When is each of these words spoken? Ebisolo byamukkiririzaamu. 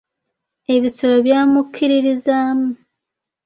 Ebisolo 0.75 1.15
byamukkiririzaamu. 1.25 2.69